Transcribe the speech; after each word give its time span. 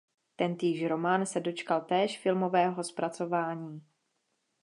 Tentýž 0.35 0.83
román 0.85 1.25
se 1.25 1.39
dočkal 1.39 1.81
též 1.81 2.19
filmového 2.19 2.83
zpracování. 2.83 3.81